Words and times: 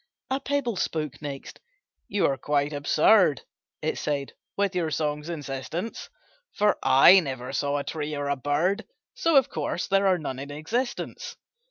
A 0.31 0.39
pebble 0.39 0.77
spoke 0.77 1.21
next: 1.21 1.59
"You 2.07 2.25
are 2.25 2.35
quite 2.35 2.73
absurd," 2.73 3.43
It 3.83 3.99
said, 3.99 4.33
"with 4.57 4.73
your 4.73 4.89
song's 4.89 5.29
insistence; 5.29 6.09
For 6.53 6.79
I 6.81 7.19
never 7.19 7.53
saw 7.53 7.77
a 7.77 7.83
tree 7.83 8.15
or 8.15 8.27
a 8.27 8.35
bird, 8.35 8.85
So 9.13 9.35
of 9.35 9.49
course 9.49 9.85
there 9.85 10.07
are 10.07 10.17
none 10.17 10.39
in 10.39 10.49
existence." 10.49 11.37